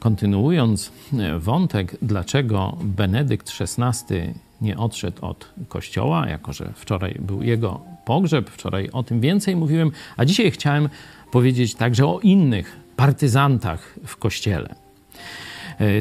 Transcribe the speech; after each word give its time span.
Kontynuując 0.00 0.92
wątek, 1.38 1.96
dlaczego 2.02 2.76
Benedykt 2.82 3.52
XVI 3.60 4.16
nie 4.60 4.78
odszedł 4.78 5.26
od 5.26 5.48
kościoła, 5.68 6.28
jako 6.28 6.52
że 6.52 6.72
wczoraj 6.74 7.16
był 7.20 7.42
jego 7.42 7.80
pogrzeb, 8.04 8.50
wczoraj 8.50 8.88
o 8.92 9.02
tym 9.02 9.20
więcej 9.20 9.56
mówiłem, 9.56 9.90
a 10.16 10.24
dzisiaj 10.24 10.50
chciałem 10.50 10.88
powiedzieć 11.32 11.74
także 11.74 12.06
o 12.06 12.20
innych 12.20 12.76
partyzantach 12.96 13.98
w 14.06 14.16
kościele. 14.16 14.74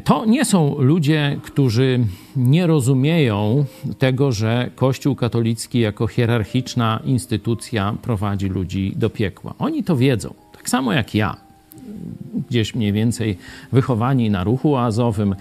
To 0.04 0.26
nie 0.26 0.46
są 0.46 0.76
ludzie, 0.80 1.40
którzy 1.44 2.00
nie 2.36 2.68
rozumieją 2.68 3.66
tego, 3.98 4.32
że 4.32 4.70
Kościół 4.76 5.16
katolicki 5.16 5.80
jako 5.80 6.08
hierarchiczna 6.08 7.00
instytucja 7.06 7.96
prowadzi 8.02 8.48
ludzi 8.48 8.94
do 8.96 9.10
piekła. 9.10 9.54
Oni 9.60 9.84
to 9.84 9.98
wiedzą, 9.98 10.34
tak 10.54 10.70
samo 10.70 10.94
jak 10.94 11.16
ja 11.16 11.49
gdzieś 12.50 12.76
mniej 12.76 12.94
więcej 12.94 13.38
wychowani 13.72 14.30
na 14.30 14.44
ruchu 14.44 14.76
oazowym, 14.76 15.36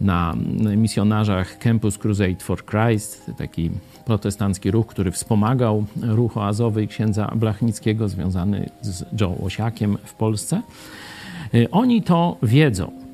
na 0.00 0.34
misjonarzach 0.76 1.58
Campus 1.58 1.98
Crusade 1.98 2.40
for 2.40 2.64
Christ, 2.64 3.30
taki 3.38 3.70
protestancki 4.04 4.70
ruch, 4.70 4.86
który 4.86 5.10
wspomagał 5.10 5.84
ruch 6.02 6.36
oazowy 6.36 6.86
księdza 6.86 7.32
Blachnickiego 7.36 8.08
związany 8.08 8.70
z 8.80 9.20
Joe 9.20 9.36
Łosiakiem 9.38 9.98
w 10.04 10.14
Polsce. 10.14 10.62
Y, 11.54 11.70
oni 11.70 12.02
to 12.02 12.36
wiedzą. 12.42 13.04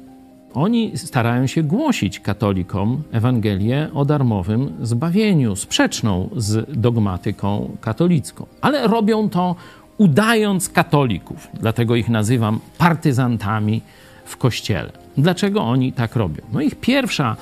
Oni 0.54 0.98
starają 0.98 1.46
się 1.46 1.62
głosić 1.62 2.20
katolikom 2.20 3.02
Ewangelię 3.12 3.88
o 3.95 4.04
darmowym 4.04 4.72
zbawieniu, 4.82 5.56
sprzeczną 5.56 6.28
z 6.36 6.80
dogmatyką 6.80 7.76
katolicką, 7.80 8.46
ale 8.60 8.86
robią 8.86 9.28
to 9.28 9.56
udając 10.00 10.68
katolików. 10.68 11.48
Dlatego 11.54 11.96
ich 11.96 12.09
nazywam 12.09 12.60
partyzantami 12.78 13.82
w 14.24 14.36
kościele. 14.36 14.92
Dlaczego 15.16 15.62
oni 15.62 15.92
tak 15.92 16.16
robią? 16.16 16.42
No 16.52 16.60
ich 16.60 16.74
pierwsza, 16.74 17.36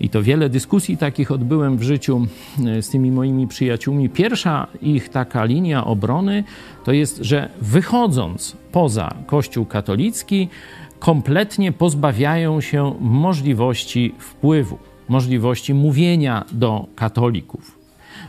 i 0.00 0.08
to 0.08 0.22
wiele 0.22 0.48
dyskusji 0.48 0.96
takich 0.96 1.30
odbyłem 1.30 1.76
w 1.78 1.82
życiu 1.82 2.26
e, 2.66 2.82
z 2.82 2.90
tymi 2.90 3.10
moimi 3.10 3.46
przyjaciółmi, 3.46 4.08
pierwsza 4.08 4.66
ich 4.82 5.08
taka 5.08 5.44
linia 5.44 5.84
obrony 5.84 6.44
to 6.84 6.92
jest, 6.92 7.18
że 7.20 7.48
wychodząc 7.60 8.56
poza 8.72 9.14
Kościół 9.26 9.66
katolicki, 9.66 10.48
kompletnie 10.98 11.72
pozbawiają 11.72 12.60
się 12.60 12.94
możliwości 13.00 14.14
wpływu, 14.18 14.78
możliwości 15.08 15.74
mówienia 15.74 16.44
do 16.52 16.86
katolików 16.96 17.77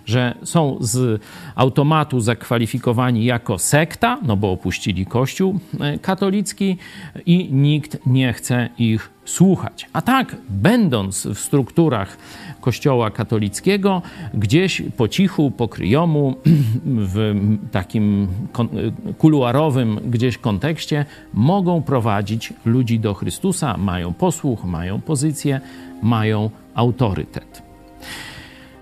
że 0.06 0.36
są 0.44 0.78
z 0.80 1.22
automatu 1.56 2.20
zakwalifikowani 2.20 3.26
jako 3.26 3.58
sekta, 3.58 4.18
no 4.22 4.38
bo 4.38 4.52
opuścili 4.52 5.06
Kościół 5.06 5.60
e, 5.80 6.00
katolicki 6.00 6.78
i 7.26 7.54
nikt 7.54 7.98
nie 8.06 8.34
chce 8.34 8.70
ich 8.78 9.10
słuchać. 9.26 9.90
A 9.94 10.02
tak, 10.02 10.36
będąc 10.50 11.28
w 11.28 11.40
strukturach 11.40 12.18
Kościoła 12.62 13.12
katolickiego, 13.12 14.02
gdzieś 14.34 14.82
po 14.98 15.08
cichu, 15.08 15.52
po 15.52 15.68
kryjomu, 15.68 16.36
w 16.86 17.36
takim 17.72 18.28
kuluarowym 19.18 20.00
gdzieś 20.06 20.38
kontekście, 20.38 21.06
mogą 21.34 21.82
prowadzić 21.82 22.54
ludzi 22.66 23.00
do 23.00 23.14
Chrystusa, 23.14 23.78
mają 23.78 24.14
posłuch, 24.14 24.64
mają 24.66 25.02
pozycję, 25.02 25.62
mają 26.02 26.50
autorytet. 26.76 27.69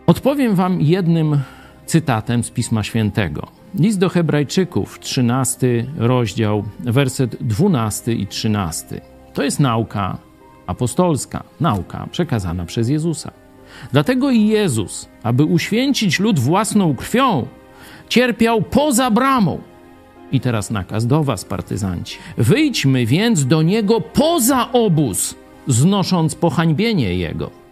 Odpowiem 0.07 0.55
Wam 0.55 0.81
jednym 0.81 1.39
cytatem 1.85 2.43
z 2.43 2.51
Pisma 2.51 2.83
Świętego. 2.83 3.47
List 3.79 3.99
do 3.99 4.09
Hebrajczyków, 4.09 4.99
13 4.99 5.85
rozdział, 5.97 6.63
werset 6.79 7.35
12 7.41 8.13
i 8.13 8.27
13. 8.27 9.01
To 9.33 9.43
jest 9.43 9.59
nauka 9.59 10.17
apostolska, 10.67 11.43
nauka 11.59 12.07
przekazana 12.11 12.65
przez 12.65 12.89
Jezusa. 12.89 13.31
Dlatego 13.91 14.31
i 14.31 14.47
Jezus, 14.47 15.09
aby 15.23 15.45
uświęcić 15.45 16.19
lud 16.19 16.39
własną 16.39 16.95
krwią, 16.95 17.47
cierpiał 18.09 18.61
poza 18.61 19.11
bramą. 19.11 19.59
I 20.31 20.39
teraz 20.39 20.71
nakaz 20.71 21.07
do 21.07 21.23
Was, 21.23 21.45
partyzanci. 21.45 22.17
Wyjdźmy 22.37 23.05
więc 23.05 23.45
do 23.45 23.61
niego 23.61 24.01
poza 24.01 24.71
obóz, 24.71 25.35
znosząc 25.67 26.35
pohańbienie 26.35 27.15
jego 27.15 27.66